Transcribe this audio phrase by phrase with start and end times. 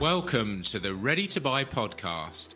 [0.00, 2.50] Welcome to the Ready to Buy podcast.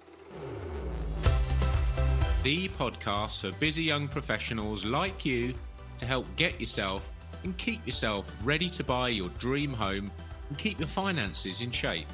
[2.45, 5.53] The podcast for busy young professionals like you
[5.99, 7.10] to help get yourself
[7.42, 10.13] and keep yourself ready to buy your dream home
[10.51, 12.06] and keep your finances in shape.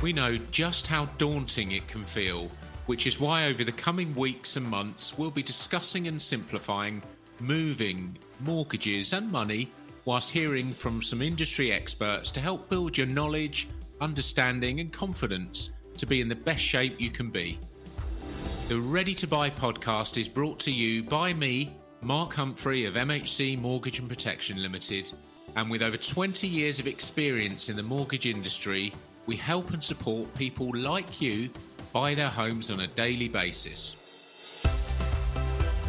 [0.00, 2.48] We know just how daunting it can feel,
[2.86, 7.02] which is why over the coming weeks and months we'll be discussing and simplifying
[7.40, 9.72] moving, mortgages, and money
[10.04, 13.66] whilst hearing from some industry experts to help build your knowledge,
[14.00, 17.58] understanding, and confidence to be in the best shape you can be.
[18.68, 23.58] The Ready to Buy podcast is brought to you by me, Mark Humphrey of MHC
[23.60, 25.12] Mortgage and Protection Limited.
[25.56, 28.92] And with over 20 years of experience in the mortgage industry,
[29.26, 31.50] we help and support people like you
[31.92, 33.96] buy their homes on a daily basis.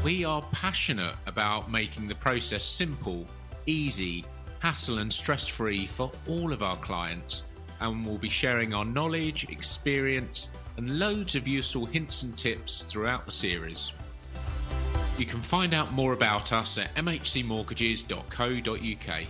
[0.03, 3.25] We are passionate about making the process simple,
[3.65, 4.23] easy,
[4.59, 7.43] hassle and stress free for all of our clients,
[7.79, 13.25] and we'll be sharing our knowledge, experience, and loads of useful hints and tips throughout
[13.25, 13.93] the series.
[15.17, 19.25] You can find out more about us at mhcmortgages.co.uk.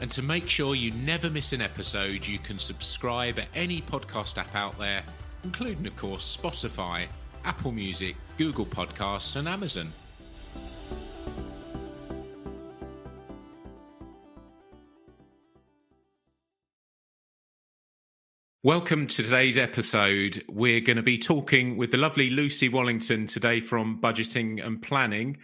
[0.00, 4.38] And to make sure you never miss an episode, you can subscribe at any podcast
[4.38, 5.02] app out there,
[5.44, 7.06] including, of course, Spotify,
[7.44, 9.92] Apple Music, Google Podcasts, and Amazon.
[18.70, 20.44] Welcome to today's episode.
[20.48, 25.38] We're going to be talking with the lovely Lucy Wallington today from Budgeting and Planning.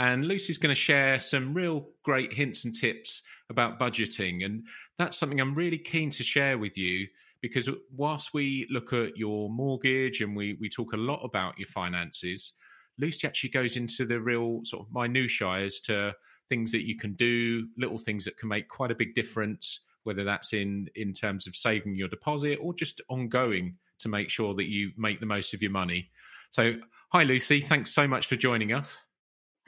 [0.00, 4.44] And Lucy's going to share some real great hints and tips about budgeting.
[4.44, 4.66] And
[4.98, 7.06] that's something I'm really keen to share with you
[7.40, 11.68] because whilst we look at your mortgage and we, we talk a lot about your
[11.68, 12.52] finances,
[12.98, 16.14] Lucy actually goes into the real sort of minutiae as to
[16.48, 20.24] things that you can do, little things that can make quite a big difference whether
[20.24, 24.68] that's in in terms of saving your deposit or just ongoing to make sure that
[24.68, 26.10] you make the most of your money.
[26.50, 26.74] So,
[27.10, 29.06] hi Lucy, thanks so much for joining us.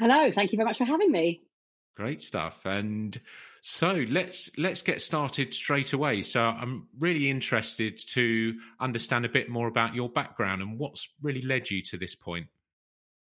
[0.00, 1.42] Hello, thank you very much for having me.
[1.96, 2.66] Great stuff.
[2.66, 3.18] And
[3.60, 6.22] so let's let's get started straight away.
[6.22, 11.42] So I'm really interested to understand a bit more about your background and what's really
[11.42, 12.48] led you to this point.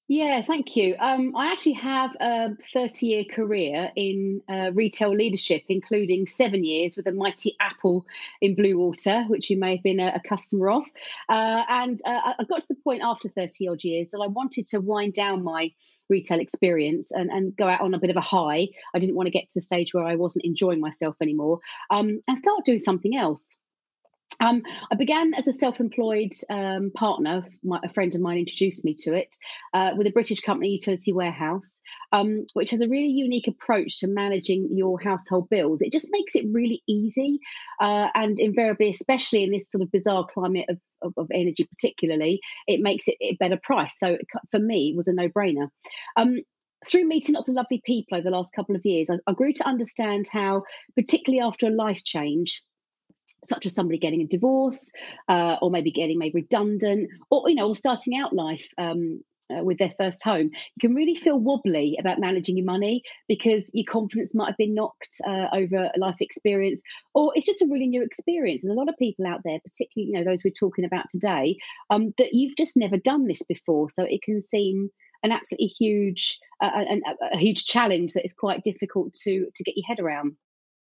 [0.09, 0.95] Yeah, thank you.
[0.99, 6.97] Um, I actually have a 30 year career in uh, retail leadership, including seven years
[6.97, 8.05] with a mighty Apple
[8.41, 10.83] in Bluewater, which you may have been a, a customer of.
[11.29, 14.67] Uh, and uh, I got to the point after 30 odd years that I wanted
[14.69, 15.71] to wind down my
[16.09, 18.67] retail experience and, and go out on a bit of a high.
[18.93, 21.59] I didn't want to get to the stage where I wasn't enjoying myself anymore
[21.89, 23.57] um, and start doing something else.
[24.39, 27.45] Um, I began as a self-employed um, partner.
[27.63, 29.35] My, a friend of mine introduced me to it
[29.73, 31.79] uh, with a British company, Utility Warehouse,
[32.11, 35.81] um, which has a really unique approach to managing your household bills.
[35.81, 37.39] It just makes it really easy,
[37.79, 42.41] uh, and invariably, especially in this sort of bizarre climate of, of, of energy, particularly,
[42.67, 43.97] it makes it a better price.
[43.97, 44.17] So
[44.51, 45.69] for me, it was a no-brainer
[46.17, 46.37] um,
[46.85, 49.53] through meeting lots of lovely people over the last couple of years, I, I, grew
[49.53, 50.63] to understand how,
[50.95, 52.61] particularly after a life change,
[53.45, 54.91] such as somebody getting a divorce
[55.27, 59.21] uh, or maybe getting made redundant or you know or starting out life um,
[59.53, 60.49] uh, with their first home.
[60.53, 64.73] You can really feel wobbly about managing your money because your confidence might have been
[64.73, 66.81] knocked uh, over a life experience
[67.13, 68.61] or it's just a really new experience.
[68.61, 71.57] There's a lot of people out there particularly you know those we're talking about today
[71.89, 73.89] um, that you've just never done this before.
[73.89, 74.89] So it can seem
[75.23, 79.77] an absolutely huge uh, a, a huge challenge that is quite difficult to to get
[79.77, 80.35] your head around.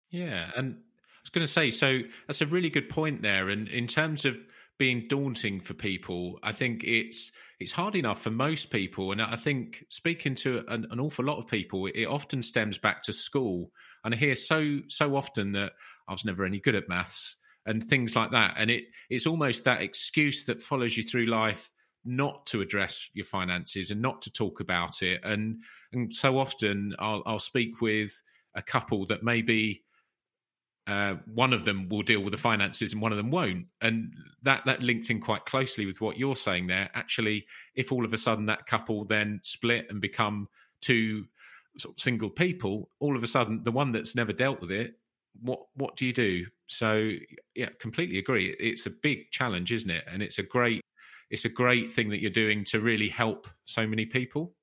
[0.10, 0.78] Yeah and
[1.22, 3.50] was going to say, so that's a really good point there.
[3.50, 4.38] And in terms of
[4.78, 9.12] being daunting for people, I think it's it's hard enough for most people.
[9.12, 13.04] And I think speaking to an, an awful lot of people, it often stems back
[13.04, 13.72] to school.
[14.04, 15.74] And I hear so so often that
[16.08, 18.56] I was never any good at maths and things like that.
[18.58, 21.72] And it it's almost that excuse that follows you through life
[22.04, 25.22] not to address your finances and not to talk about it.
[25.24, 25.62] And
[25.94, 28.22] and so often I'll I'll speak with
[28.56, 29.84] a couple that maybe
[30.88, 33.68] uh, one of them will deal with the finances and one of them won't.
[33.82, 34.14] And
[34.44, 36.90] that that linked in quite closely with what you're saying there.
[36.94, 37.46] Actually,
[37.76, 40.48] if all of a sudden that couple then split and become
[40.82, 41.26] two
[41.78, 44.96] sort of single people, all of a sudden the one that's never dealt with it,
[45.40, 46.46] what what do you do?
[46.68, 47.12] So
[47.56, 48.56] yeah, completely agree.
[48.60, 50.04] It's a big challenge, isn't it?
[50.12, 50.82] And it's a great
[51.30, 54.54] it's a great thing that you're doing to really help so many people.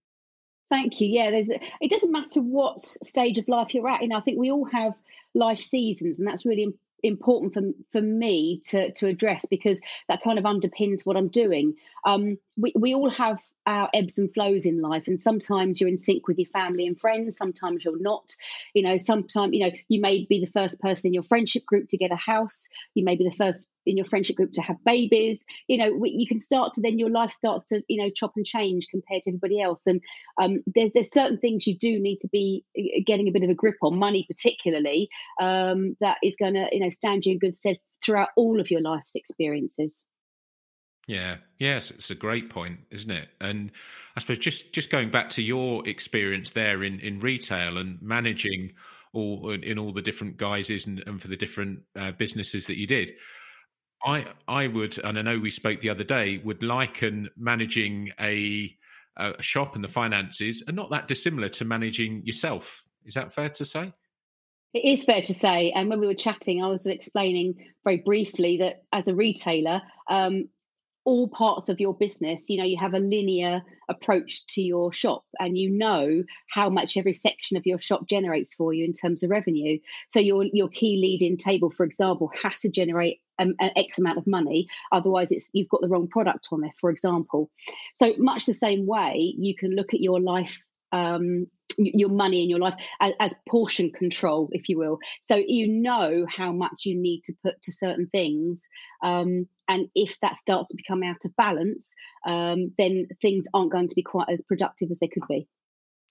[0.71, 1.09] Thank you.
[1.09, 1.49] Yeah, there's.
[1.49, 4.03] A, it doesn't matter what stage of life you're at.
[4.03, 4.95] You know, I think we all have
[5.35, 7.63] life seasons, and that's really important for
[7.93, 11.75] for me to to address because that kind of underpins what I'm doing.
[12.05, 15.05] Um, we we all have our ebbs and flows in life.
[15.07, 18.35] And sometimes you're in sync with your family and friends sometimes you're not.
[18.75, 21.89] You know sometimes you know you may be the first person in your friendship group
[21.91, 22.69] to get a house.
[22.95, 25.45] You may be the first in your friendship group to have babies.
[25.67, 28.47] You know you can start to then your life starts to you know chop and
[28.47, 29.87] change compared to everybody else.
[29.87, 30.01] And
[30.41, 33.51] um, there's, there's certain things you do need to be uh, getting a bit of
[33.51, 35.11] a grip on money particularly
[35.41, 38.71] um, that is going to you know stand you in good stead throughout all of
[38.71, 40.07] your life's experiences
[41.09, 43.31] yeah, yes, it's a great point, isn't it?
[43.41, 43.73] And
[44.15, 48.75] I suppose just just going back to your experience there in in retail and managing
[49.15, 52.87] all in all the different guises and, and for the different uh, businesses that you
[52.87, 53.13] did.
[54.05, 58.77] I I would, and I know we spoke the other day, would liken managing a
[59.17, 62.85] a shop and the finances are not that dissimilar to managing yourself.
[63.07, 63.93] Is that fair to say?
[64.75, 65.73] It is fair to say.
[65.73, 70.51] And when we were chatting, I was explaining very briefly that as a retailer, um,
[71.09, 75.25] all parts of your business you know you have a linear approach to your shop
[75.41, 79.23] and you know how much every section of your shop generates for you in terms
[79.23, 79.79] of revenue.
[80.11, 84.19] So your your key lead in table for example has to generate an, x amount
[84.19, 87.51] of money otherwise it's you've got the wrong product on there for example.
[87.97, 90.63] So much the same way you can look at your life
[90.93, 94.99] um, your money in your life as, as, portion control, if you will.
[95.25, 98.63] So you know how much you need to put to certain things.
[99.03, 101.95] Um, and if that starts to become out of balance,
[102.27, 105.47] um, then things aren't going to be quite as productive as they could be.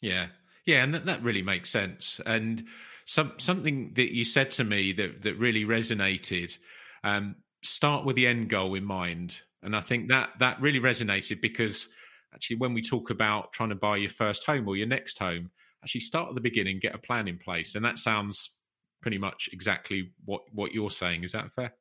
[0.01, 0.27] Yeah.
[0.65, 2.19] Yeah, and that, that really makes sense.
[2.25, 2.65] And
[3.05, 6.57] some, something that you said to me that, that really resonated
[7.05, 9.41] um, start with the end goal in mind.
[9.63, 11.87] And I think that that really resonated because
[12.37, 15.49] actually when we talk about trying to buy your first home or your next home
[15.83, 17.73] actually start at the beginning get a plan in place.
[17.73, 18.51] And that sounds
[19.01, 21.23] pretty much exactly what what you're saying.
[21.23, 21.73] Is that fair?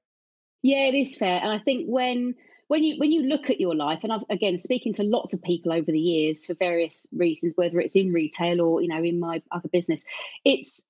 [0.62, 1.40] Yeah it is fair.
[1.42, 2.34] And i think when
[2.68, 5.42] when you when you look at your life and i've again speaking to lots of
[5.42, 9.20] people over the years for various reasons whether it's in retail or you know in
[9.20, 10.04] my other business
[10.44, 10.82] it's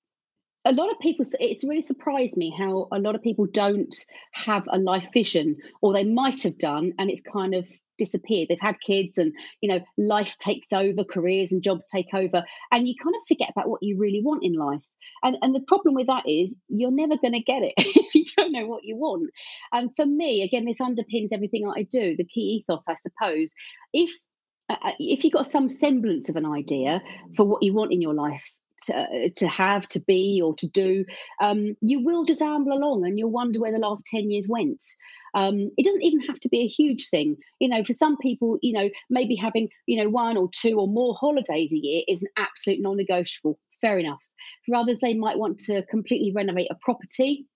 [0.64, 3.94] a lot of people it's really surprised me how a lot of people don't
[4.32, 7.68] have a life vision or they might have done and it's kind of
[7.98, 12.44] disappeared they've had kids and you know life takes over careers and jobs take over
[12.72, 14.82] and you kind of forget about what you really want in life.
[15.22, 18.25] And and the problem with that is you're never going to get it if you
[18.37, 19.31] don't know what you want.
[19.72, 23.52] And for me again this underpins everything i do the key ethos i suppose.
[23.93, 24.12] If
[24.69, 27.02] uh, uh if you've got some semblance of an idea
[27.37, 28.44] for what you want in your life
[28.84, 31.05] to, to have, to be, or to do,
[31.40, 34.82] um, you will just amble along and you'll wonder where the last 10 years went.
[35.34, 37.37] Um, it doesn't even have to be a huge thing.
[37.61, 40.88] You know, for some people, you know, maybe having, you know, one or two or
[40.88, 43.58] more holidays a year is an absolute non negotiable.
[43.81, 44.23] Fair enough.
[44.64, 47.46] For others, they might want to completely renovate a property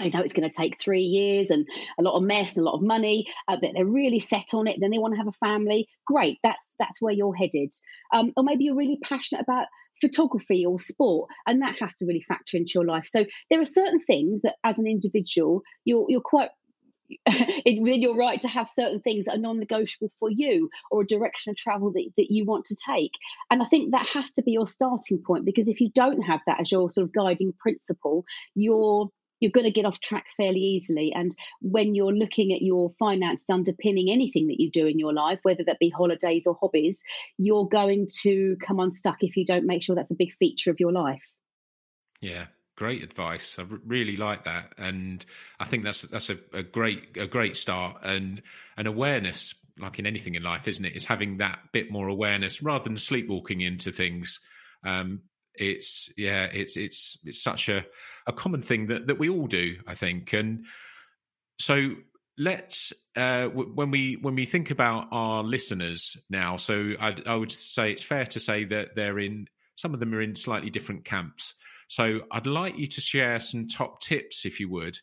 [0.00, 1.66] I know it's going to take three years and
[1.98, 4.66] a lot of mess, and a lot of money, uh, but they're really set on
[4.66, 4.78] it.
[4.80, 5.88] Then they want to have a family.
[6.06, 7.72] Great, that's that's where you're headed.
[8.12, 9.66] Um, or maybe you're really passionate about
[10.02, 13.06] photography or sport and that has to really factor into your life.
[13.06, 16.50] So there are certain things that as an individual you're you're quite
[17.26, 21.50] within your right to have certain things that are non-negotiable for you or a direction
[21.50, 23.12] of travel that, that you want to take.
[23.50, 26.40] And i think that has to be your starting point because if you don't have
[26.46, 29.10] that as your sort of guiding principle you're
[29.42, 31.12] you're going to get off track fairly easily.
[31.12, 35.40] And when you're looking at your finances underpinning anything that you do in your life,
[35.42, 37.02] whether that be holidays or hobbies,
[37.38, 40.78] you're going to come unstuck if you don't make sure that's a big feature of
[40.78, 41.32] your life.
[42.20, 42.46] Yeah,
[42.76, 43.58] great advice.
[43.58, 45.26] I really like that, and
[45.58, 48.40] I think that's that's a, a great a great start and
[48.76, 49.54] an awareness.
[49.78, 50.94] Like in anything in life, isn't it?
[50.94, 54.38] Is having that bit more awareness rather than sleepwalking into things.
[54.86, 55.22] Um,
[55.54, 57.84] it's yeah, it's it's it's such a
[58.26, 60.66] a common thing that that we all do, I think, and
[61.58, 61.92] so
[62.38, 66.56] let's uh, w- when we when we think about our listeners now.
[66.56, 70.14] So I, I would say it's fair to say that they're in some of them
[70.14, 71.54] are in slightly different camps.
[71.88, 74.98] So I'd like you to share some top tips, if you would,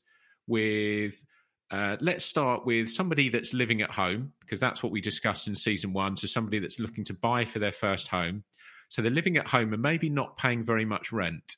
[0.48, 1.24] with.
[1.72, 5.54] Uh, let's start with somebody that's living at home because that's what we discussed in
[5.54, 6.18] season one.
[6.18, 8.44] So somebody that's looking to buy for their first home,
[8.90, 11.56] so they're living at home and maybe not paying very much rent.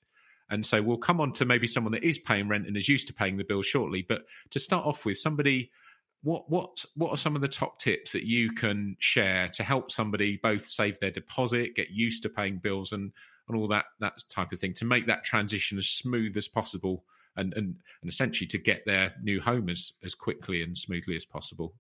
[0.50, 3.08] And so we'll come on to maybe someone that is paying rent and is used
[3.08, 4.06] to paying the bill shortly.
[4.08, 5.72] But to start off with, somebody,
[6.24, 9.90] what what what are some of the top tips that you can share to help
[9.92, 13.14] somebody both save their deposit, get used to paying bills, and
[13.48, 17.06] and all that that type of thing to make that transition as smooth as possible,
[17.38, 21.26] and and and essentially to get their new home as as quickly and smoothly as
[21.26, 21.74] possible.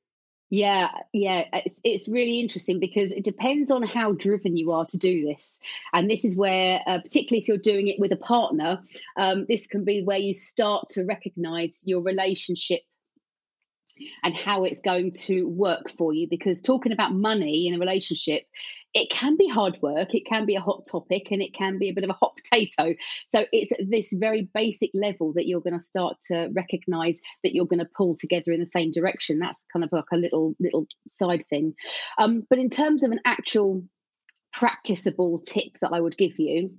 [0.53, 4.97] Yeah, yeah, it's it's really interesting because it depends on how driven you are to
[4.97, 5.61] do this,
[5.93, 8.83] and this is where, uh, particularly if you're doing it with a partner,
[9.15, 12.81] um, this can be where you start to recognise your relationship
[14.23, 18.43] and how it's going to work for you because talking about money in a relationship
[18.93, 21.89] it can be hard work it can be a hot topic and it can be
[21.89, 22.93] a bit of a hot potato.
[23.29, 27.53] So it's at this very basic level that you're going to start to recognize that
[27.53, 29.39] you're going to pull together in the same direction.
[29.39, 31.75] That's kind of like a little little side thing.
[32.17, 33.83] Um, but in terms of an actual
[34.53, 36.71] practicable tip that i would give you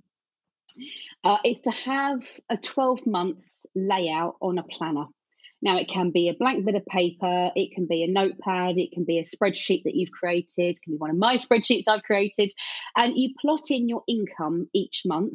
[1.24, 5.06] uh, is to have a 12 months layout on a planner
[5.62, 8.90] now, it can be a blank bit of paper, it can be a notepad, it
[8.92, 12.02] can be a spreadsheet that you've created, it can be one of my spreadsheets I've
[12.02, 12.50] created,
[12.96, 15.34] and you plot in your income each month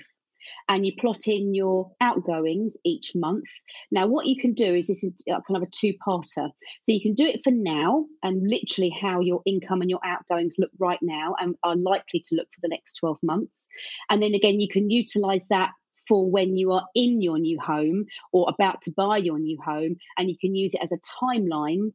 [0.70, 3.46] and you plot in your outgoings each month.
[3.92, 6.50] Now, what you can do is this is uh, kind of a two parter.
[6.84, 10.56] So you can do it for now and literally how your income and your outgoings
[10.58, 13.68] look right now and are likely to look for the next 12 months.
[14.10, 15.72] And then again, you can utilize that
[16.08, 19.98] for when you are in your new home or about to buy your new home.
[20.18, 21.92] And you can use it as a timeline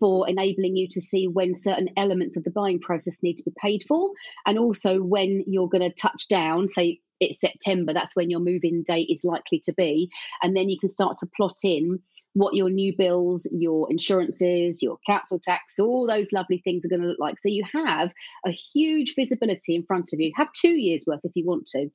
[0.00, 3.52] for enabling you to see when certain elements of the buying process need to be
[3.56, 4.10] paid for,
[4.44, 8.82] and also when you're going to touch down, say it's September, that's when your move-in
[8.82, 10.10] date is likely to be,
[10.42, 12.00] and then you can start to plot in
[12.32, 17.00] what your new bills, your insurances, your council tax, all those lovely things are going
[17.00, 17.38] to look like.
[17.38, 18.10] So you have
[18.44, 20.32] a huge visibility in front of you.
[20.34, 21.90] Have two years worth if you want to.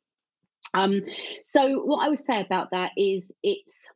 [0.73, 1.01] Um,
[1.43, 3.87] so what I would say about that is it's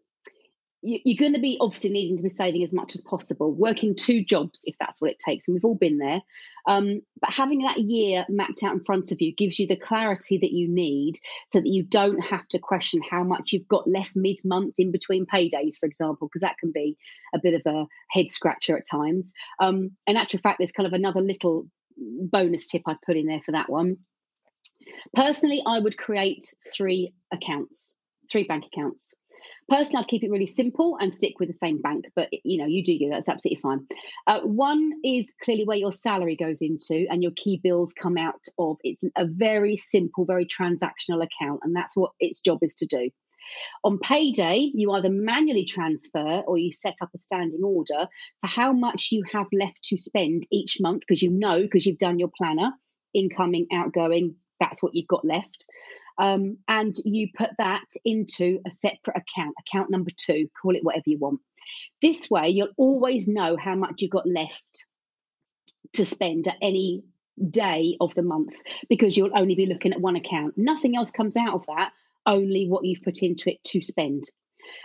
[0.86, 4.22] you're going to be obviously needing to be saving as much as possible, working two
[4.22, 6.20] jobs if that's what it takes, and we've all been there.
[6.68, 10.40] Um, but having that year mapped out in front of you gives you the clarity
[10.40, 11.14] that you need,
[11.54, 15.26] so that you don't have to question how much you've got left mid-month in between
[15.26, 16.98] paydays, for example, because that can be
[17.34, 19.32] a bit of a head scratcher at times.
[19.62, 21.66] Um, in actual fact, there's kind of another little
[21.98, 24.00] bonus tip I'd put in there for that one.
[25.16, 27.96] Personally, I would create three accounts,
[28.32, 29.14] three bank accounts.
[29.70, 32.66] Personally, I'd keep it really simple and stick with the same bank, but you know,
[32.66, 33.88] you do you, that's absolutely fine.
[34.28, 38.42] Uh, one is clearly where your salary goes into and your key bills come out
[38.58, 38.78] of.
[38.84, 43.10] It's a very simple, very transactional account, and that's what its job is to do.
[43.84, 48.08] On payday, you either manually transfer or you set up a standing order
[48.42, 51.98] for how much you have left to spend each month because you know, because you've
[51.98, 52.72] done your planner,
[53.14, 55.68] incoming, outgoing, that's what you've got left.
[56.18, 61.04] Um, and you put that into a separate account, account number two, call it whatever
[61.08, 61.40] you want.
[62.02, 64.86] This way, you'll always know how much you've got left
[65.94, 67.04] to spend at any
[67.50, 68.54] day of the month
[68.90, 70.54] because you'll only be looking at one account.
[70.58, 71.92] Nothing else comes out of that,
[72.26, 74.26] only what you've put into it to spend.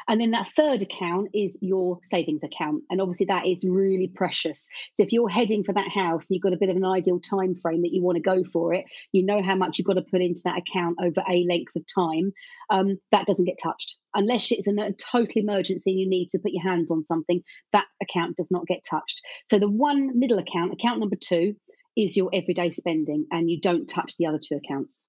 [0.06, 2.84] And then that third account is your savings account.
[2.90, 4.68] And obviously that is really precious.
[4.96, 7.20] So if you're heading for that house and you've got a bit of an ideal
[7.20, 9.94] time frame that you want to go for it, you know how much you've got
[9.94, 12.32] to put into that account over a length of time.
[12.70, 13.96] Um, that doesn't get touched.
[14.14, 14.72] Unless it's a
[15.12, 17.42] total emergency and you need to put your hands on something,
[17.72, 19.20] that account does not get touched.
[19.50, 21.54] So the one middle account, account number two,
[21.96, 25.04] is your everyday spending, and you don't touch the other two accounts.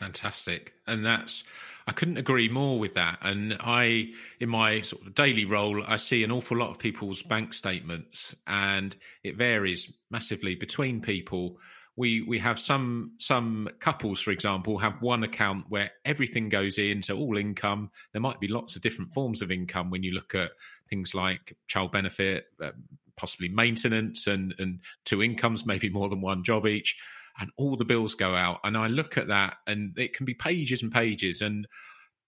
[0.00, 0.72] Fantastic.
[0.86, 1.44] And that's,
[1.86, 3.18] I couldn't agree more with that.
[3.20, 7.22] And I, in my sort of daily role, I see an awful lot of people's
[7.22, 11.58] bank statements and it varies massively between people.
[11.96, 17.12] We, we have some some couples, for example, have one account where everything goes into
[17.14, 17.90] all income.
[18.12, 20.52] There might be lots of different forms of income when you look at
[20.88, 22.70] things like child benefit, uh,
[23.18, 26.96] possibly maintenance, and and two incomes, maybe more than one job each
[27.40, 28.60] and all the bills go out.
[28.62, 31.66] And I look at that, and it can be pages and pages, and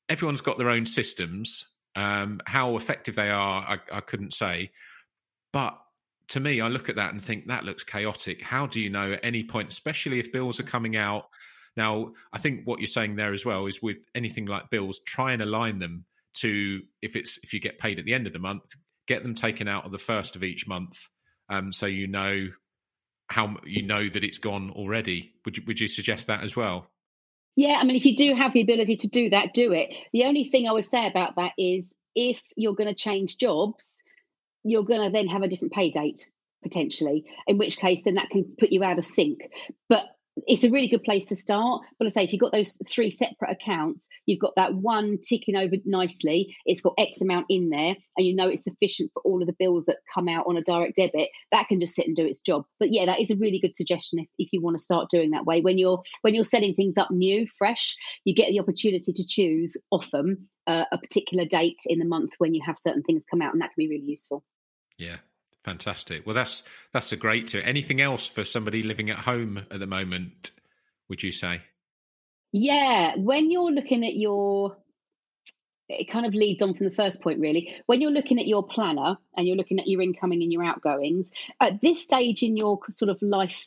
[0.09, 1.67] everyone's got their own systems.
[1.95, 4.73] Um, how effective they are, I, I couldn't say.
[5.53, 5.79] But
[6.29, 8.43] to me, I look at that and think that looks chaotic.
[8.43, 11.25] How do you know at any point, especially if bills are coming out?
[11.77, 15.33] Now, I think what you're saying there as well is with anything like bills, try
[15.33, 18.39] and align them to if it's if you get paid at the end of the
[18.39, 18.65] month,
[19.07, 21.09] get them taken out of the first of each month,
[21.49, 22.49] um, so you know
[23.33, 25.35] how you know that it's gone already.
[25.45, 26.87] Would you, would you suggest that as well?
[27.57, 29.93] Yeah, I mean, if you do have the ability to do that, do it.
[30.13, 34.03] The only thing I would say about that is if you're going to change jobs,
[34.65, 36.29] you're going to then have a different pay date
[36.63, 39.41] potentially, in which case then that can put you out of sync.
[39.89, 40.05] But
[40.47, 41.83] it's a really good place to start.
[41.99, 45.57] But I say, if you've got those three separate accounts, you've got that one ticking
[45.57, 46.57] over nicely.
[46.65, 49.57] It's got X amount in there, and you know it's sufficient for all of the
[49.59, 51.29] bills that come out on a direct debit.
[51.51, 52.65] That can just sit and do its job.
[52.79, 55.31] But yeah, that is a really good suggestion if, if you want to start doing
[55.31, 55.61] that way.
[55.61, 59.77] When you're when you're setting things up new, fresh, you get the opportunity to choose
[59.91, 63.53] often uh, a particular date in the month when you have certain things come out,
[63.53, 64.45] and that can be really useful.
[64.99, 65.17] Yeah,
[65.65, 66.27] Fantastic.
[66.27, 67.67] Well, that's that's a great tip.
[67.67, 70.51] Anything else for somebody living at home at the moment?
[71.09, 71.63] Would you say?
[72.51, 74.77] Yeah, when you're looking at your
[75.89, 77.75] it kind of leads on from the first point, really.
[77.87, 81.31] When you're looking at your planner and you're looking at your incoming and your outgoings,
[81.61, 83.67] at this stage in your sort of life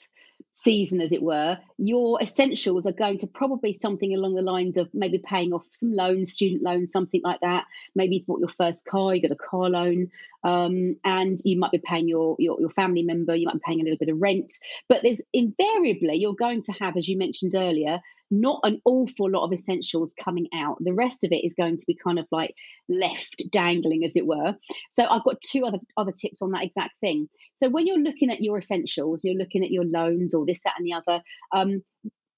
[0.55, 4.89] season, as it were, your essentials are going to probably something along the lines of
[4.93, 7.65] maybe paying off some loans, student loans, something like that.
[7.93, 10.12] Maybe you bought your first car, you got a car loan,
[10.43, 13.81] um, and you might be paying your, your your family member, you might be paying
[13.81, 14.53] a little bit of rent.
[14.88, 18.00] But there's invariably you're going to have, as you mentioned earlier,
[18.32, 20.77] not an awful lot of essentials coming out.
[20.79, 22.53] The rest of it is going to be kind of like
[22.89, 24.55] left dangling, as it were.
[24.91, 27.27] So I've got two other other tips on that exact thing.
[27.58, 30.75] So when you're looking at your essentials, you're looking at your loans or this, that,
[30.77, 31.22] and the other.
[31.55, 31.82] Um,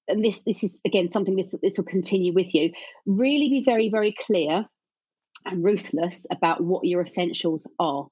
[0.08, 2.72] and this this is again something this this will continue with you.
[3.06, 4.66] Really be very very clear
[5.46, 8.08] and ruthless about what your essentials are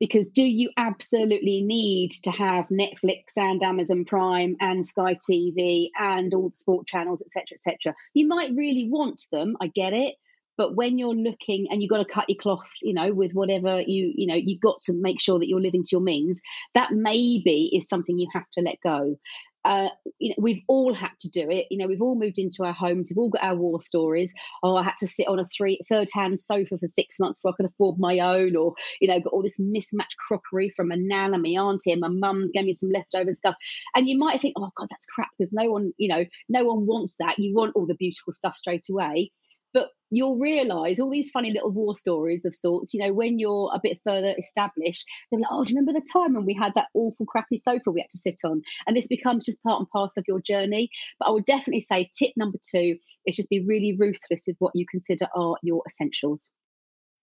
[0.00, 6.32] because do you absolutely need to have Netflix and Amazon Prime and Sky TV and
[6.32, 7.94] all the sport channels, etc., etc.?
[8.14, 9.56] You might really want them.
[9.60, 10.14] I get it.
[10.56, 13.80] But when you're looking and you've got to cut your cloth, you know, with whatever
[13.80, 16.40] you, you know, you've got to make sure that you're living to your means.
[16.74, 19.16] That maybe is something you have to let go
[19.64, 19.88] uh,
[20.18, 21.66] you know, we've all had to do it.
[21.70, 23.08] You know, we've all moved into our homes.
[23.10, 24.32] We've all got our war stories.
[24.62, 27.56] Oh, I had to sit on a three third-hand sofa for six months before I
[27.56, 31.34] could afford my own, or you know, got all this mismatched crockery from my nan
[31.34, 33.56] and my auntie and my mum gave me some leftover stuff.
[33.94, 36.86] And you might think, oh God, that's crap because no one, you know, no one
[36.86, 37.38] wants that.
[37.38, 39.32] You want all the beautiful stuff straight away.
[39.72, 43.70] But you'll realize all these funny little war stories of sorts, you know, when you're
[43.72, 46.72] a bit further established, they're like, oh, do you remember the time when we had
[46.74, 48.62] that awful, crappy sofa we had to sit on?
[48.86, 50.90] And this becomes just part and parcel of your journey.
[51.18, 52.96] But I would definitely say tip number two
[53.26, 56.50] is just be really ruthless with what you consider are your essentials.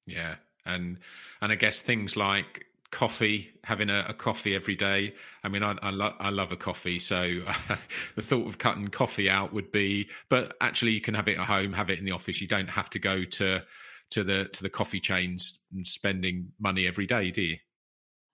[0.06, 0.36] Yeah.
[0.66, 1.00] And
[1.42, 5.14] and I guess things like coffee, having a, a, coffee every day.
[5.44, 7.42] I mean, I, I, lo- I love a coffee, so
[8.16, 10.10] the thought of cutting coffee out would be.
[10.30, 12.42] But actually, you can have it at home, have it in the office.
[12.42, 13.64] You don't have to go to
[14.12, 17.58] to the to the coffee chains and spending money every day, do you?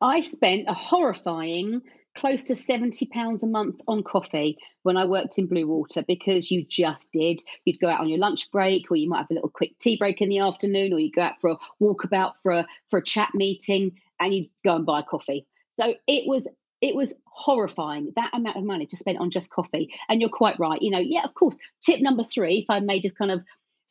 [0.01, 1.81] I spent a horrifying
[2.15, 6.65] close to 70 pounds a month on coffee when I worked in Bluewater because you
[6.67, 7.41] just did.
[7.65, 9.97] You'd go out on your lunch break or you might have a little quick tea
[9.97, 13.03] break in the afternoon or you go out for a walkabout for a for a
[13.03, 13.93] chat meeting
[14.25, 15.45] and you go and buy coffee.
[15.79, 16.47] So it was
[16.81, 19.89] it was horrifying that amount of money to spend on just coffee.
[20.09, 20.81] And you're quite right.
[20.81, 21.57] You know, yeah, of course.
[21.85, 23.41] Tip number three, if I may just kind of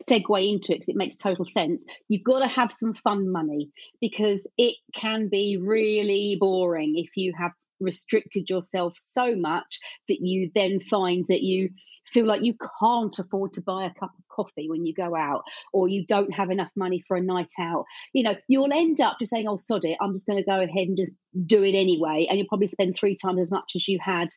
[0.02, 1.84] segue into it because it makes total sense.
[2.08, 7.32] You've got to have some fun money because it can be really boring if you
[7.38, 11.70] have restricted yourself so much that you then find that you
[12.06, 15.42] feel like you can't afford to buy a cup of coffee when you go out
[15.72, 17.84] or you don't have enough money for a night out.
[18.12, 20.60] You know you'll end up just saying oh sod it i'm just going to go
[20.60, 21.14] ahead and just
[21.46, 24.28] do it anyway and you'll probably spend three times as much as you had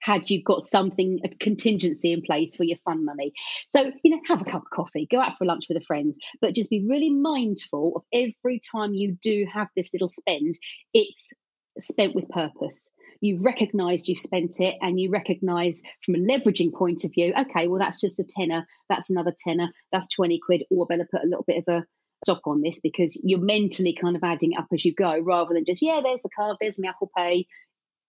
[0.00, 3.32] had you got something a contingency in place for your fun money.
[3.74, 6.18] So you know have a cup of coffee go out for lunch with the friends
[6.40, 10.54] but just be really mindful of every time you do have this little spend
[10.94, 11.32] it's
[11.80, 12.90] spent with purpose.
[13.20, 17.66] You've recognized you've spent it and you recognize from a leveraging point of view okay
[17.66, 21.24] well that's just a tenner that's another tenner that's 20 quid or I better put
[21.24, 21.86] a little bit of a
[22.24, 25.64] stop on this because you're mentally kind of adding up as you go rather than
[25.64, 27.46] just yeah there's the card there's my apple pay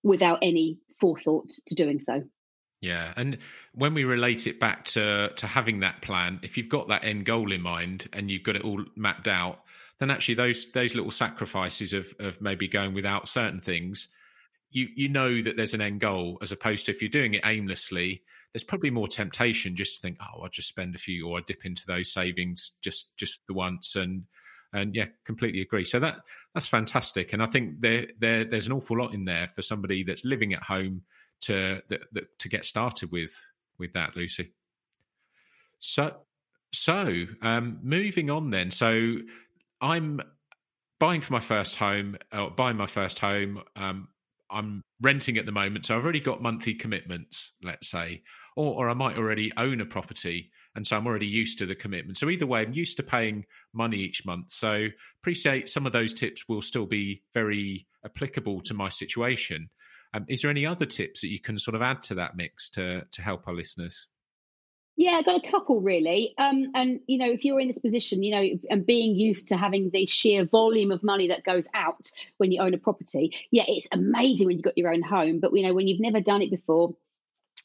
[0.03, 2.23] without any forethought to doing so.
[2.81, 3.39] Yeah, and
[3.73, 7.25] when we relate it back to to having that plan, if you've got that end
[7.25, 9.63] goal in mind and you've got it all mapped out,
[9.99, 14.07] then actually those those little sacrifices of of maybe going without certain things
[14.71, 17.41] you you know that there's an end goal as opposed to if you're doing it
[17.45, 18.21] aimlessly
[18.53, 21.41] there's probably more temptation just to think oh i'll just spend a few or i
[21.45, 24.23] dip into those savings just just the once and
[24.73, 25.83] and yeah completely agree.
[25.83, 26.21] So that
[26.53, 30.03] that's fantastic and i think there there there's an awful lot in there for somebody
[30.03, 31.03] that's living at home
[31.41, 33.39] to that, that to get started with
[33.77, 34.51] with that lucy.
[35.79, 36.17] So
[36.71, 38.71] so um moving on then.
[38.71, 39.17] So
[39.81, 40.21] i'm
[40.99, 44.07] buying for my first home or buying my first home um
[44.51, 48.23] I'm renting at the moment, so I've already got monthly commitments, let's say,
[48.55, 51.75] or, or I might already own a property, and so I'm already used to the
[51.75, 52.17] commitment.
[52.17, 54.51] So either way, I'm used to paying money each month.
[54.51, 54.87] So
[55.21, 59.69] appreciate some of those tips will still be very applicable to my situation.
[60.13, 62.69] Um, is there any other tips that you can sort of add to that mix
[62.71, 64.07] to to help our listeners?
[64.99, 66.33] Yeah, I got a couple really.
[66.37, 69.55] Um, and you know, if you're in this position, you know, and being used to
[69.55, 73.63] having the sheer volume of money that goes out when you own a property, yeah,
[73.65, 75.39] it's amazing when you've got your own home.
[75.39, 76.97] But you know, when you've never done it before,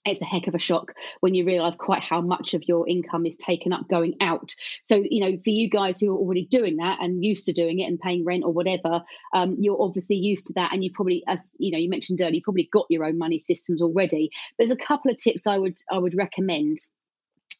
[0.07, 3.27] it's a heck of a shock when you realize quite how much of your income
[3.27, 4.55] is taken up going out.
[4.85, 7.81] So, you know, for you guys who are already doing that and used to doing
[7.81, 10.73] it and paying rent or whatever, um, you're obviously used to that.
[10.73, 13.41] And you probably, as you know, you mentioned earlier, you probably got your own money
[13.41, 14.31] systems already.
[14.57, 16.79] There's a couple of tips I would I would recommend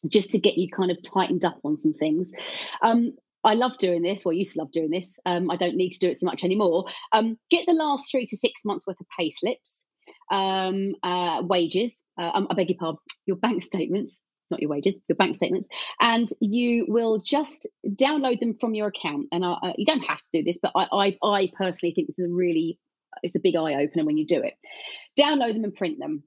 [0.07, 2.31] just to get you kind of tightened up on some things.
[2.81, 3.13] Um,
[3.43, 4.25] I love doing this.
[4.25, 5.19] Well, I used to love doing this.
[5.25, 6.85] Um, I don't need to do it so much anymore.
[7.11, 9.85] Um, get the last three to six months worth of pay slips,
[10.31, 12.03] um, uh, wages.
[12.19, 15.67] Uh, um, I beg your pardon, your bank statements, not your wages, your bank statements,
[16.01, 19.27] and you will just download them from your account.
[19.31, 22.19] And uh, you don't have to do this, but I, I, I personally think this
[22.19, 22.79] is a really
[23.23, 24.53] it's a big eye opener when you do it.
[25.19, 26.23] Download them and print them.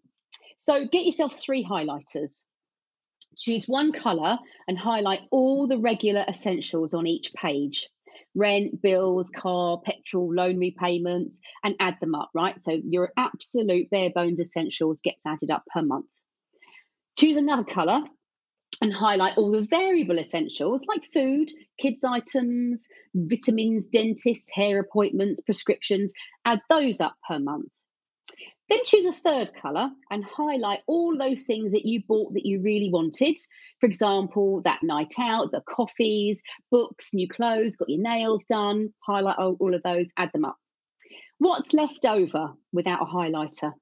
[0.57, 2.43] So get yourself three highlighters.
[3.38, 7.88] Choose one color and highlight all the regular essentials on each page
[8.35, 12.61] rent, bills, car, petrol, loan repayments, and add them up, right?
[12.62, 16.07] So your absolute bare bones essentials gets added up per month.
[17.18, 18.03] Choose another color
[18.81, 26.12] and highlight all the variable essentials like food, kids' items, vitamins, dentists, hair appointments, prescriptions.
[26.44, 27.68] Add those up per month.
[28.68, 32.61] Then choose a third colour and highlight all those things that you bought that you
[32.61, 33.38] really wanted.
[33.81, 38.92] For example, that night out, the coffees, books, new clothes, got your nails done.
[39.07, 40.59] Highlight all of those, add them up.
[41.38, 43.72] What's left over without a highlighter?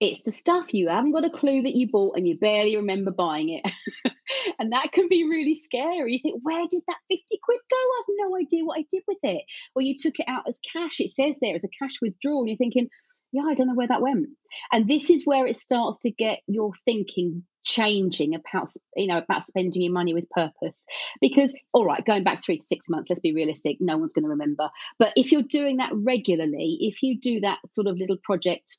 [0.00, 3.10] It's the stuff you haven't got a clue that you bought and you barely remember
[3.10, 3.70] buying it.
[4.58, 6.14] and that can be really scary.
[6.14, 7.76] You think, where did that 50 quid go?
[7.76, 9.42] I have no idea what I did with it.
[9.74, 11.00] Or you took it out as cash.
[11.00, 12.40] It says there as a cash withdrawal.
[12.40, 12.88] And you're thinking,
[13.32, 14.28] yeah, I don't know where that went.
[14.72, 19.44] And this is where it starts to get your thinking changing about you know about
[19.44, 20.86] spending your money with purpose
[21.20, 24.24] because all right going back three to six months let's be realistic no one's going
[24.24, 28.16] to remember but if you're doing that regularly if you do that sort of little
[28.24, 28.78] project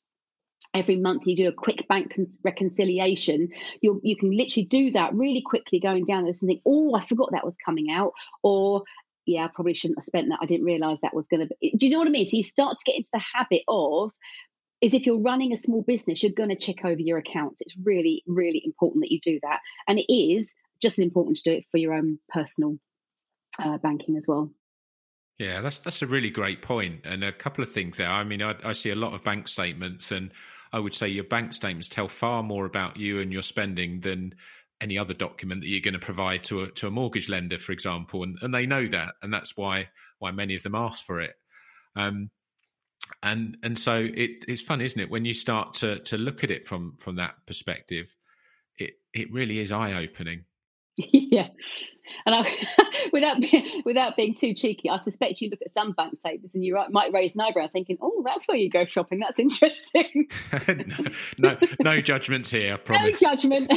[0.74, 5.42] every month you do a quick bank reconciliation you you can literally do that really
[5.42, 8.12] quickly going down this and think oh i forgot that was coming out
[8.42, 8.82] or
[9.26, 10.38] yeah i probably shouldn't have spent that.
[10.42, 12.26] I didn't realize that was going to be do you know what i mean?
[12.26, 14.12] So you start to get into the habit of
[14.80, 17.60] is if you're running a small business you're going to check over your accounts.
[17.60, 19.60] It's really really important that you do that.
[19.88, 22.76] And it is just as important to do it for your own personal
[23.58, 24.50] uh, banking as well.
[25.38, 28.08] Yeah, that's that's a really great point, and a couple of things there.
[28.08, 30.30] I mean, I, I, see a lot of bank statements, and
[30.72, 34.34] I would say your bank statements tell far more about you and your spending than
[34.82, 37.72] any other document that you're going to provide to a to a mortgage lender, for
[37.72, 41.20] example, and and they know that, and that's why why many of them ask for
[41.20, 41.34] it.
[41.96, 42.30] Um,
[43.22, 46.50] and and so it, it's fun, isn't it, when you start to to look at
[46.50, 48.14] it from from that perspective?
[48.78, 50.44] It it really is eye opening.
[50.96, 51.48] yeah,
[52.26, 52.66] and I,
[53.12, 53.36] without
[53.84, 57.12] without being too cheeky, I suspect you look at some bank statements and you might
[57.12, 59.20] raise an eyebrow, thinking, "Oh, that's where you go shopping.
[59.20, 60.28] That's interesting."
[60.68, 61.04] no,
[61.38, 62.74] no, no judgments here.
[62.74, 63.22] I promise.
[63.22, 63.72] No judgment.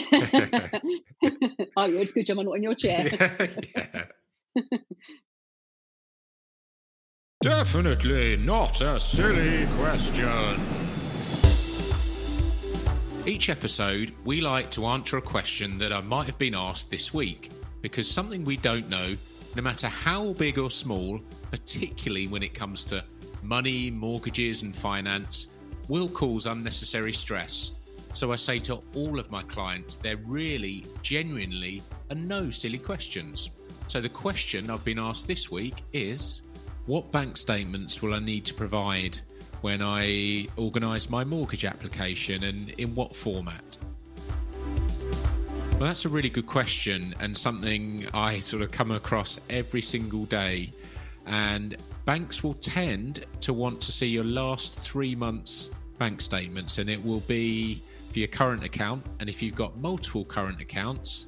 [1.77, 3.07] oh, you're good job I'm not in your chair.
[3.75, 4.05] yeah.
[7.41, 10.84] Definitely not a silly question.
[13.27, 17.11] Each episode, we like to answer a question that I might have been asked this
[17.11, 17.49] week
[17.81, 19.17] because something we don't know,
[19.55, 23.03] no matter how big or small, particularly when it comes to
[23.41, 25.47] money, mortgages, and finance,
[25.87, 27.71] will cause unnecessary stress.
[28.13, 33.49] So I say to all of my clients, there really, genuinely are no silly questions.
[33.87, 36.43] So the question I've been asked this week is
[36.85, 39.19] what bank statements will I need to provide
[39.65, 43.77] when I organise my mortgage application and in what format?
[45.71, 50.25] Well, that's a really good question and something I sort of come across every single
[50.25, 50.71] day.
[51.25, 56.87] And banks will tend to want to see your last three months' bank statements, and
[56.87, 59.03] it will be for your current account.
[59.19, 61.25] And if you've got multiple current accounts,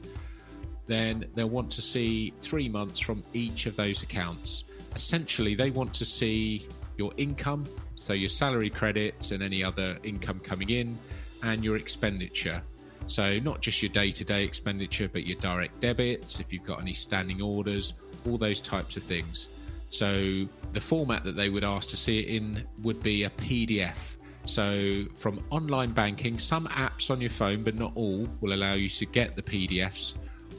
[0.86, 4.63] then they'll want to see three months from each of those accounts.
[4.93, 10.39] Essentially, they want to see your income, so your salary credits and any other income
[10.39, 10.97] coming in,
[11.43, 12.62] and your expenditure.
[13.07, 16.81] So, not just your day to day expenditure, but your direct debits, if you've got
[16.81, 17.93] any standing orders,
[18.25, 19.47] all those types of things.
[19.89, 24.17] So, the format that they would ask to see it in would be a PDF.
[24.43, 28.89] So, from online banking, some apps on your phone, but not all, will allow you
[28.89, 30.15] to get the PDFs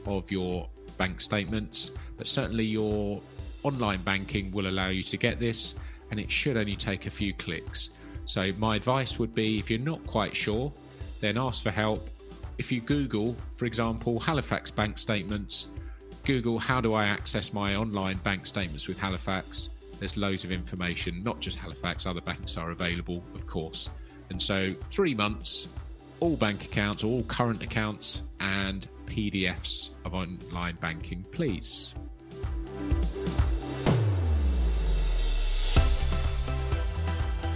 [0.07, 1.91] of your bank statements.
[2.17, 3.21] But certainly, your
[3.61, 5.75] online banking will allow you to get this,
[6.11, 7.91] and it should only take a few clicks.
[8.25, 10.71] So, my advice would be if you're not quite sure,
[11.19, 12.09] then ask for help
[12.59, 15.69] if you Google, for example, Halifax bank statements,
[16.25, 19.69] Google how do I access my online bank statements with Halifax,
[19.99, 23.89] there's loads of information, not just Halifax, other banks are available, of course.
[24.29, 25.69] And so, three months,
[26.19, 31.95] all bank accounts, all current accounts, and PDFs of online banking, please.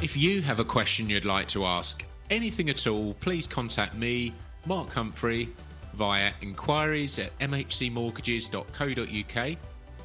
[0.04, 4.34] If you have a question you'd like to ask, anything at all, please contact me
[4.66, 5.48] Mark Humphrey
[5.94, 9.58] via inquiries at mhcmortgages.co.uk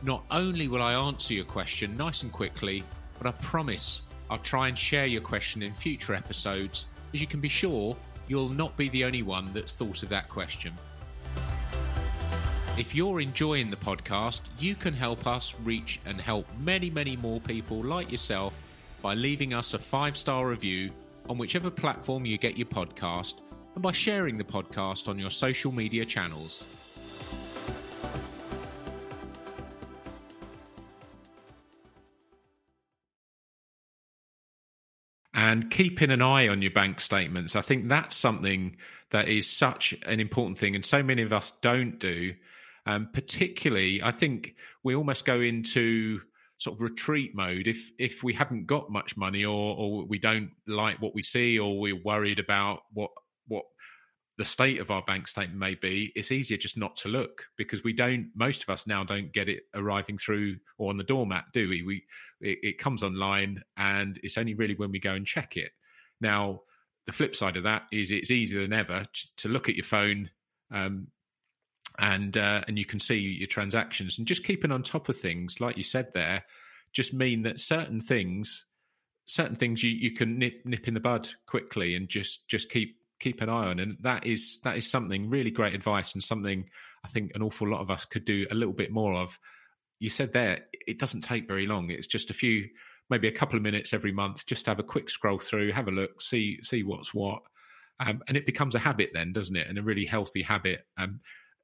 [0.02, 2.84] Not only will I answer your question nice and quickly,
[3.18, 7.40] but I promise I'll try and share your question in future episodes, as you can
[7.40, 7.96] be sure
[8.28, 10.74] you'll not be the only one that's thought of that question.
[12.78, 17.40] If you're enjoying the podcast, you can help us reach and help many, many more
[17.40, 18.67] people like yourself
[19.02, 20.90] by leaving us a five star review
[21.28, 23.42] on whichever platform you get your podcast
[23.74, 26.64] and by sharing the podcast on your social media channels.
[35.38, 37.54] and keeping an eye on your bank statements.
[37.54, 38.76] I think that's something
[39.10, 42.34] that is such an important thing, and so many of us don't do.
[42.86, 46.22] Um, particularly, I think we almost go into
[46.58, 50.50] sort of retreat mode if if we haven't got much money or or we don't
[50.66, 53.10] like what we see or we're worried about what
[53.46, 53.64] what
[54.38, 57.82] the state of our bank statement may be, it's easier just not to look because
[57.82, 58.30] we don't.
[58.36, 61.82] Most of us now don't get it arriving through or on the doormat, do we?
[61.82, 62.04] We
[62.40, 65.72] it, it comes online, and it's only really when we go and check it.
[66.20, 66.62] Now,
[67.06, 69.06] the flip side of that is it's easier than ever
[69.38, 70.30] to look at your phone,
[70.70, 71.08] um,
[71.98, 75.60] and uh, and you can see your transactions and just keeping on top of things,
[75.60, 76.44] like you said there,
[76.92, 78.66] just mean that certain things
[79.28, 82.96] certain things you, you can nip nip in the bud quickly and just just keep
[83.20, 83.78] keep an eye on.
[83.78, 86.68] And that is that is something really great advice and something
[87.04, 89.38] I think an awful lot of us could do a little bit more of.
[90.00, 91.90] You said there, it doesn't take very long.
[91.90, 92.68] It's just a few,
[93.10, 95.92] maybe a couple of minutes every month, just have a quick scroll through, have a
[95.92, 97.42] look, see see what's what,
[98.00, 99.66] um, and it becomes a habit then, doesn't it?
[99.68, 100.86] And a really healthy habit.
[100.96, 101.20] Um,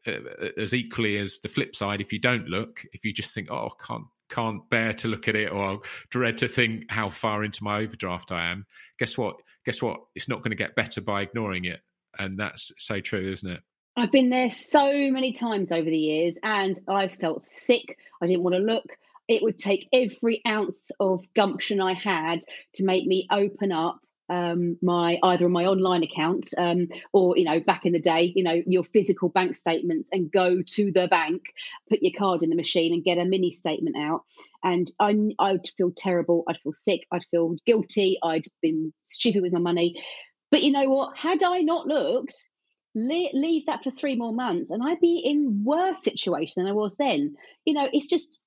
[0.07, 3.49] Uh, as equally as the flip side, if you don't look, if you just think,
[3.51, 7.45] "Oh, I can't can't bear to look at it or dread to think how far
[7.45, 8.67] into my overdraft I am,
[8.99, 9.37] guess what?
[9.65, 10.01] Guess what?
[10.15, 11.81] It's not going to get better by ignoring it.
[12.19, 13.61] And that's so true, isn't it?
[13.97, 17.97] I've been there so many times over the years and I've felt sick.
[18.21, 18.87] I didn't want to look.
[19.29, 22.41] It would take every ounce of gumption I had
[22.75, 27.45] to make me open up um, my either on my online account um, or you
[27.45, 31.09] know back in the day you know your physical bank statements and go to the
[31.09, 31.43] bank
[31.91, 34.23] put your card in the machine and get a mini statement out.
[34.63, 39.53] And I, I'd feel terrible I'd feel sick I'd feel guilty I'd been stupid with
[39.53, 40.03] my money.
[40.51, 41.17] But you know what?
[41.19, 42.49] Had I not looked
[42.95, 46.97] leave that for three more months and I'd be in worse situation than I was
[46.97, 47.35] then.
[47.65, 48.39] You know it's just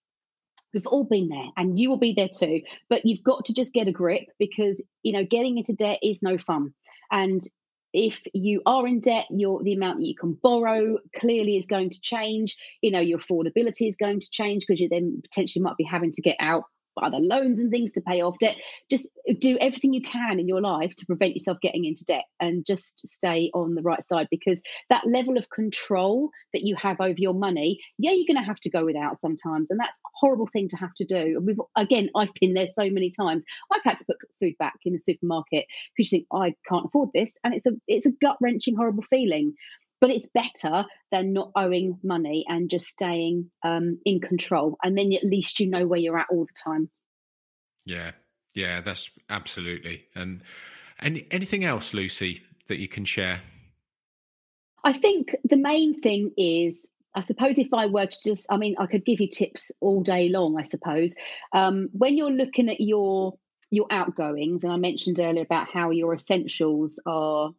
[0.73, 2.61] We've all been there and you will be there too.
[2.89, 6.21] But you've got to just get a grip because, you know, getting into debt is
[6.21, 6.73] no fun.
[7.11, 7.41] And
[7.93, 11.89] if you are in debt, your the amount that you can borrow clearly is going
[11.91, 12.55] to change.
[12.81, 16.11] You know, your affordability is going to change because you then potentially might be having
[16.11, 16.65] to get out
[17.03, 18.57] other loans and things to pay off debt.
[18.89, 19.07] Just
[19.39, 22.99] do everything you can in your life to prevent yourself getting into debt and just
[22.99, 27.33] stay on the right side because that level of control that you have over your
[27.33, 29.67] money, yeah, you're going to have to go without sometimes.
[29.69, 31.37] And that's a horrible thing to have to do.
[31.37, 33.43] And We've, again, I've been there so many times.
[33.71, 37.09] I've had to put food back in the supermarket because you think, I can't afford
[37.13, 37.37] this.
[37.43, 39.53] And it's a, it's a gut wrenching, horrible feeling
[39.99, 44.77] but it's better than not owing money and just staying um, in control.
[44.83, 46.89] And then at least you know where you're at all the time.
[47.85, 48.11] Yeah,
[48.53, 50.05] yeah, that's absolutely.
[50.15, 50.41] And
[50.99, 53.41] any anything else, Lucy, that you can share?
[54.83, 58.75] I think the main thing is I suppose if I were to just, I mean,
[58.77, 60.55] I could give you tips all day long.
[60.59, 61.15] I suppose
[61.51, 63.33] um, when you're looking at your
[63.69, 67.51] your outgoings, and I mentioned earlier about how your essentials are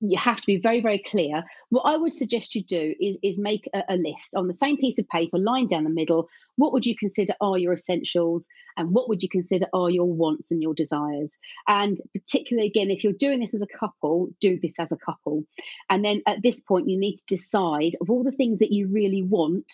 [0.00, 1.44] you have to be very very clear.
[1.70, 4.76] What i would suggest you do is is make a, a, list on the same
[4.76, 6.28] piece of paper line down the middle.
[6.56, 10.50] What would you consider are your essentials and what would you consider are your wants
[10.50, 11.38] and your desires?
[11.68, 15.44] And particularly again if you're doing this as a couple do this as a couple.
[15.90, 18.88] And then at this point you need to decide of all the things that you
[18.88, 19.72] really want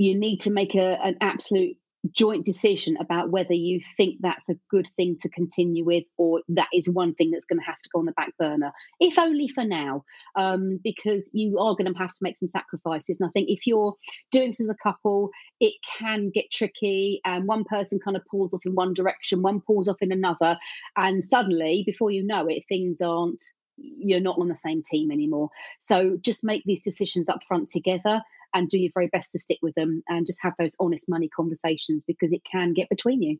[0.00, 1.76] you need to make a, an absolute
[2.12, 6.68] joint decision about whether you think that's a good thing to continue with or that
[6.72, 8.72] is one thing that's going to have to go on the back burner.
[8.98, 13.18] If only for now um, because you are going to have to make some sacrifices.
[13.20, 13.94] And i think if you're
[14.30, 18.54] doing this as a couple it can get tricky and one person kind of pulls
[18.54, 20.56] off in one direction one pulls off in another
[20.96, 23.42] and suddenly before you know it things aren't
[23.76, 25.48] you're not on the same team anymore.
[25.78, 28.22] So just make these decisions up front together
[28.54, 31.28] and do your very best to stick with them and just have those honest money
[31.28, 33.38] conversations because it can get between you.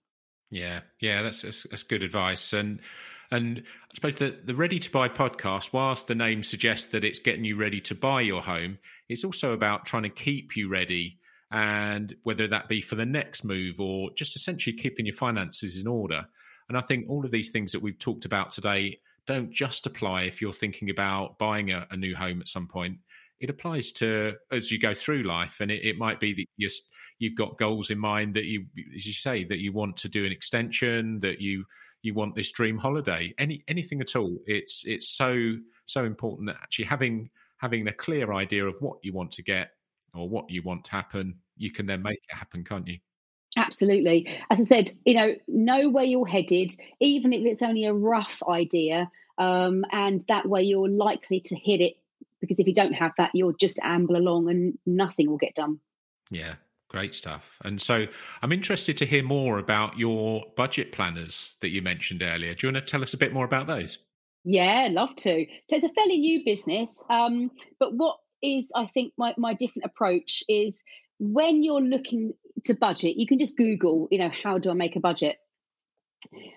[0.51, 2.53] Yeah, yeah, that's, that's, that's good advice.
[2.53, 2.81] And
[3.31, 7.21] and I suppose the the Ready to Buy podcast, whilst the name suggests that it's
[7.21, 11.19] getting you ready to buy your home, it's also about trying to keep you ready.
[11.53, 15.89] And whether that be for the next move or just essentially keeping your finances in
[15.89, 16.27] order.
[16.69, 20.23] And I think all of these things that we've talked about today don't just apply
[20.23, 22.99] if you're thinking about buying a, a new home at some point
[23.41, 26.69] it applies to as you go through life, and it, it might be that you
[27.19, 30.25] you've got goals in mind that you, as you say, that you want to do
[30.25, 31.65] an extension, that you
[32.03, 34.39] you want this dream holiday, any anything at all.
[34.47, 39.13] It's it's so so important that actually having having a clear idea of what you
[39.13, 39.71] want to get
[40.15, 42.99] or what you want to happen, you can then make it happen, can't you?
[43.57, 44.29] Absolutely.
[44.51, 48.43] As I said, you know, know where you're headed, even if it's only a rough
[48.49, 51.95] idea, um, and that way you're likely to hit it.
[52.41, 55.81] Because if you don't have that, you'll just amble along and nothing will get done.
[56.31, 56.55] Yeah,
[56.89, 57.59] great stuff.
[57.65, 58.07] And so
[58.43, 62.55] I'm interested to hear more about your budget planners that you mentioned earlier.
[62.55, 63.99] Do you want to tell us a bit more about those?
[64.45, 65.45] Yeah, love to.
[65.69, 69.85] So it's a fairly new business, um, but what is I think my my different
[69.85, 70.83] approach is
[71.19, 72.33] when you're looking
[72.65, 75.37] to budget, you can just Google, you know, how do I make a budget?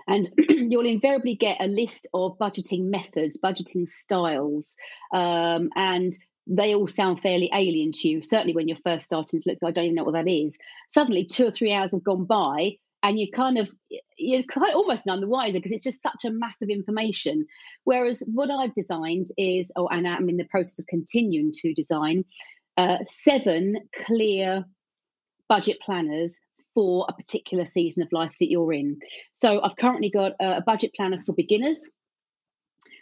[0.08, 4.76] And you'll invariably get a list of budgeting methods, budgeting styles,
[5.14, 6.14] um, and
[6.46, 8.22] they all sound fairly alien to you.
[8.22, 10.58] Certainly, when you're first starting to look, I don't even know what that is.
[10.90, 13.72] Suddenly, two or three hours have gone by, and you kind of
[14.18, 17.46] you're kind of almost none the wiser because it's just such a massive information.
[17.84, 22.26] Whereas what I've designed is, oh, and I'm in the process of continuing to design
[22.78, 24.66] uh, seven clear
[25.50, 26.40] budget planners
[26.74, 29.00] for a particular season of life that you're in.
[29.34, 31.90] So I've currently got a budget planner for beginners.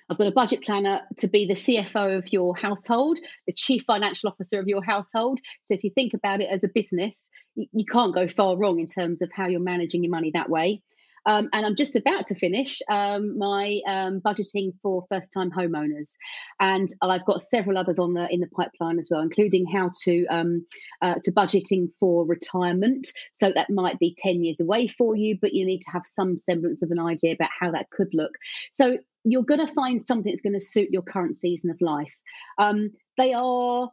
[0.10, 4.28] I've got a budget planner to be the CFO of your household, the chief financial
[4.30, 5.40] officer of your household.
[5.64, 8.88] So if you think about it as a business, you, can't go far wrong in
[8.88, 10.82] terms of how you're managing your money that way.
[11.26, 16.16] Um, and I'm just about to finish um, my um, budgeting for first-time homeowners,
[16.60, 20.26] and I've got several others on the in the pipeline as well, including how to
[20.28, 20.66] um,
[21.02, 23.08] uh, to budgeting for retirement.
[23.34, 26.40] So that might be ten years away for you, but you need to have some
[26.40, 28.32] semblance of an idea about how that could look.
[28.74, 32.16] So you're going to find something that's going to suit your current season of life.
[32.58, 33.92] Um, they are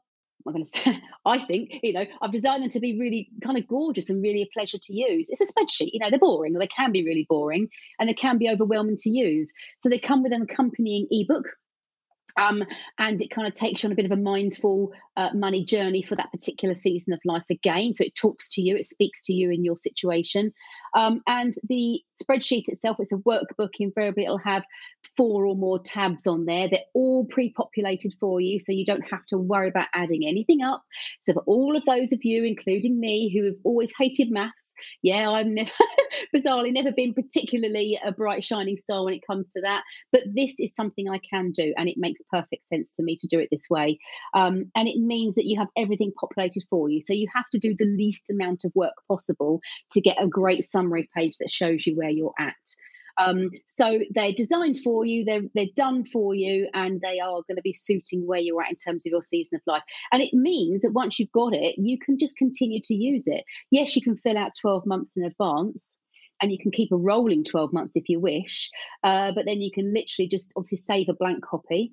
[0.49, 3.59] I'm going to say, I think, you know, I've designed them to be really kind
[3.59, 5.29] of gorgeous and really a pleasure to use.
[5.29, 8.15] It's a spreadsheet, you know, they're boring, or they can be really boring, and they
[8.15, 9.53] can be overwhelming to use.
[9.81, 11.45] So they come with an accompanying ebook
[12.39, 12.63] um,
[12.99, 16.03] and it kind of takes you on a bit of a mindful uh, money journey
[16.03, 17.93] for that particular season of life again.
[17.95, 20.53] So it talks to you, it speaks to you in your situation.
[20.95, 23.71] Um, and the spreadsheet itself, it's a workbook.
[23.81, 24.65] Invariably, it'll have
[25.17, 26.69] four or more tabs on there.
[26.69, 30.63] They're all pre populated for you, so you don't have to worry about adding anything
[30.63, 30.85] up.
[31.23, 34.68] So, for all of those of you, including me, who have always hated maths,
[35.03, 35.71] yeah, I've never,
[36.35, 39.83] bizarrely, never been particularly a bright, shining star when it comes to that.
[40.13, 43.29] But this is something I can do, and it makes perfect sense to me to
[43.29, 43.99] do it this way.
[44.35, 47.01] Um, and it means that you have everything populated for you.
[47.01, 49.61] So you have to do the least amount of work possible
[49.93, 52.55] to get a great summary page that shows you where you're at.
[53.19, 57.57] Um, so they're designed for you, they're they're done for you, and they are going
[57.57, 59.83] to be suiting where you're at in terms of your season of life.
[60.13, 63.45] And it means that once you've got it, you can just continue to use it.
[63.71, 65.99] Yes, you can fill out 12 months in advance,
[66.41, 68.71] and you can keep a rolling 12 months if you wish.
[69.03, 71.93] Uh, but then you can literally just obviously save a blank copy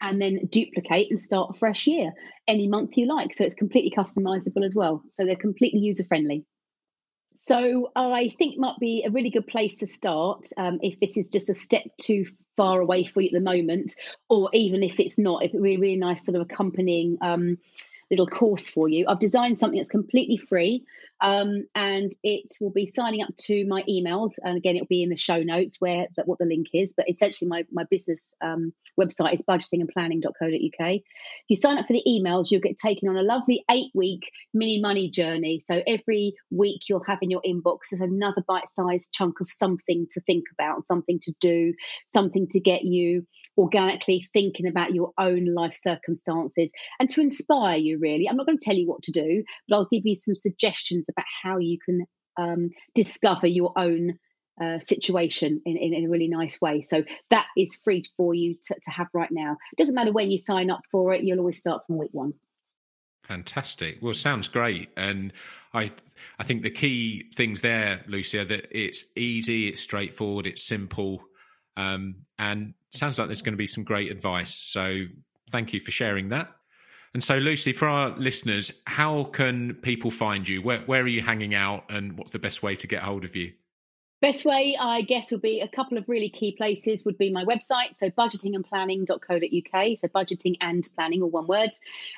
[0.00, 2.12] and then duplicate and start a fresh year
[2.48, 3.34] any month you like.
[3.34, 5.02] So it's completely customizable as well.
[5.12, 6.44] So they're completely user friendly.
[7.50, 11.28] So I think might be a really good place to start um, if this is
[11.28, 13.96] just a step too far away for you at the moment,
[14.28, 17.58] or even if it's not, if it really really nice sort of accompanying um,
[18.08, 19.04] little course for you.
[19.08, 20.84] I've designed something that's completely free
[21.20, 24.32] um, and it will be signing up to my emails.
[24.42, 26.94] And again, it'll be in the show notes where that what the link is.
[26.96, 30.90] But essentially, my, my business um, website is budgetingandplanning.co.uk.
[30.90, 31.02] If
[31.48, 34.80] you sign up for the emails, you'll get taken on a lovely eight week mini
[34.80, 35.60] money journey.
[35.60, 40.06] So every week, you'll have in your inbox just another bite sized chunk of something
[40.12, 41.74] to think about, something to do,
[42.08, 43.26] something to get you
[43.58, 48.26] organically thinking about your own life circumstances and to inspire you, really.
[48.28, 51.08] I'm not going to tell you what to do, but I'll give you some suggestions
[51.10, 52.04] about how you can
[52.38, 54.18] um, discover your own
[54.60, 56.82] uh, situation in, in, in, a really nice way.
[56.82, 59.56] So that is free for you to, to have right now.
[59.78, 62.34] Doesn't matter when you sign up for it, you'll always start from week one.
[63.24, 63.98] Fantastic.
[64.02, 65.32] Well, sounds great, and
[65.72, 65.92] I
[66.38, 71.22] I think the key things there, Lucia, that it's easy, it's straightforward, it's simple,
[71.76, 74.54] um, and sounds like there's going to be some great advice.
[74.54, 75.04] So
[75.50, 76.48] thank you for sharing that.
[77.12, 80.62] And so, Lucy, for our listeners, how can people find you?
[80.62, 83.34] Where, where are you hanging out, and what's the best way to get hold of
[83.34, 83.52] you?
[84.20, 87.06] Best way, I guess, would be a couple of really key places.
[87.06, 89.98] Would be my website, so budgetingandplanning.co.uk.
[89.98, 91.70] So budgeting and planning, all one word.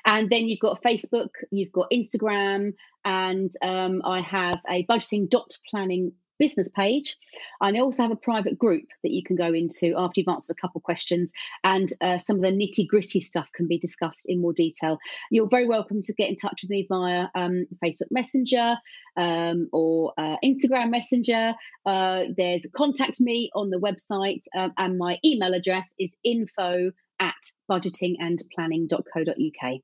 [0.05, 2.74] And then you've got Facebook, you've got Instagram,
[3.05, 6.12] and um, I have a budgeting dot planning
[6.43, 7.16] business page.
[7.61, 10.57] And I also have a private group that you can go into after you've answered
[10.59, 11.32] a couple of questions,
[11.62, 14.99] and uh, some of the nitty gritty stuff can be discussed in more detail.
[15.30, 18.76] You're very welcome to get in touch with me via um, Facebook Messenger
[19.16, 21.55] um, or uh, Instagram Messenger.
[21.86, 26.90] Uh, there's contact me on the website, um, and my email address is info
[27.20, 27.36] at
[27.70, 29.80] budgetingandplanning.co.uk.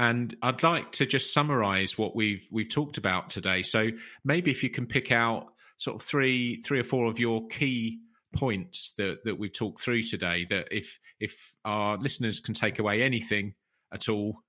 [0.00, 3.60] And I'd like to just summarize what we've we've talked about today.
[3.60, 3.90] So
[4.24, 8.00] maybe if you can pick out sort of three three or four of your key
[8.34, 13.02] points that that we've talked through today that if if our listeners can take away
[13.02, 13.52] anything
[13.92, 14.42] at all.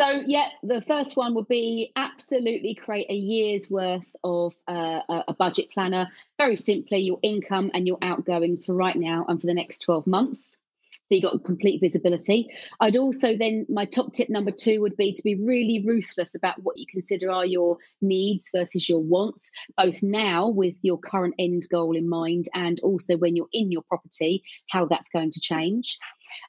[0.00, 5.32] So yeah the first one would be absolutely create a year's worth of uh, a
[5.32, 6.08] budget planner.
[6.38, 10.08] Very simply your income and your outgoings for right now and for the next 12
[10.08, 10.58] months
[11.08, 12.48] so you got complete visibility.
[12.80, 16.62] I'd also then, my top tip number two would be to be really ruthless about
[16.62, 21.66] what you consider are your needs versus your wants, both now with your current end
[21.70, 25.96] goal in mind and also when you're in your property, how that's going to change.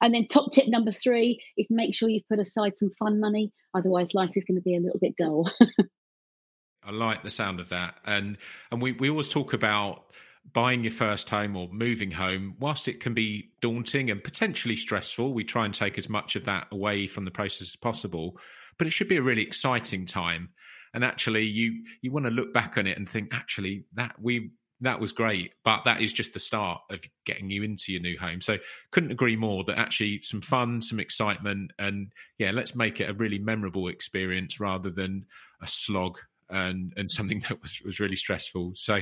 [0.02, 3.54] And then top tip number three is make sure you put aside some fun money.
[3.74, 5.50] Otherwise, life is going to be a little bit dull.
[6.84, 7.96] I like the sound of that.
[8.06, 8.38] And
[8.72, 10.06] and we, we always talk about
[10.52, 15.34] buying your first home or moving home, whilst it can be daunting and potentially stressful,
[15.34, 18.38] we try and take as much of that away from the process as possible.
[18.78, 20.50] But it should be a really exciting time.
[20.94, 24.52] And actually, you you want to look back on it and think, actually, that we
[24.82, 28.18] that was great, but that is just the start of getting you into your new
[28.18, 28.42] home.
[28.42, 28.58] So
[28.92, 33.14] couldn't agree more that actually some fun, some excitement, and yeah, let's make it a
[33.14, 35.26] really memorable experience rather than
[35.62, 36.18] a slog
[36.50, 38.74] and and something that was was really stressful.
[38.76, 39.02] So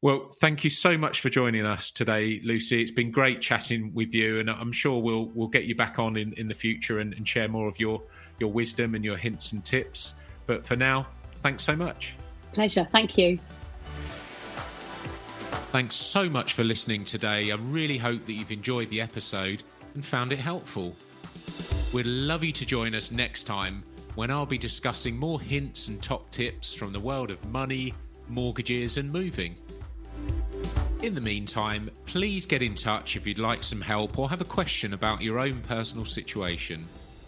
[0.00, 2.80] well, thank you so much for joining us today, Lucy.
[2.80, 6.16] It's been great chatting with you, and I'm sure we'll we'll get you back on
[6.16, 8.02] in, in the future and, and share more of your
[8.38, 10.14] your wisdom and your hints and tips.
[10.46, 11.08] But for now,
[11.40, 12.14] thanks so much.
[12.52, 12.86] Pleasure.
[12.92, 13.38] Thank you.
[15.70, 17.50] Thanks so much for listening today.
[17.50, 20.94] I really hope that you've enjoyed the episode and found it helpful.
[21.92, 23.82] We'd love you to join us next time
[24.14, 27.94] when I'll be discussing more hints and top tips from the world of money,
[28.28, 29.56] mortgages, and moving.
[31.00, 34.44] In the meantime, please get in touch if you'd like some help or have a
[34.44, 36.84] question about your own personal situation.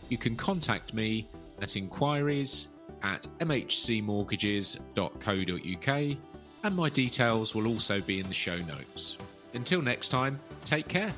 [0.08, 1.28] You can contact me
[1.62, 2.66] at inquiries
[3.04, 6.16] at mhcmortgages.co.uk
[6.62, 9.16] and my details will also be in the show notes.
[9.54, 11.12] Until next time, take care.